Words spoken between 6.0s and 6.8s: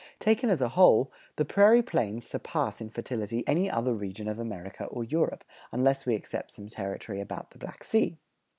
we except some